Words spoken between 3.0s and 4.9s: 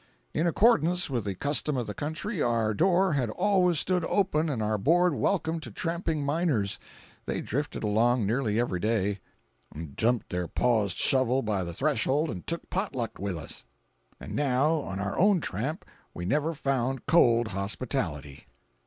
had always stood open and our